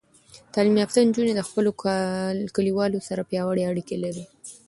تعلیم 0.53 0.75
یافته 0.81 0.99
نجونې 1.07 1.33
د 1.35 1.41
خپلو 1.47 1.69
کلیوالو 2.55 2.99
سره 3.07 3.27
پیاوړې 3.29 3.63
اړیکې 3.71 3.95
لري. 4.03 4.23